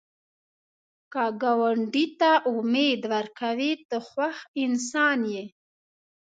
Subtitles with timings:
[1.13, 5.45] که ګاونډي ته امید ورکوې، ته خوښ انسان یې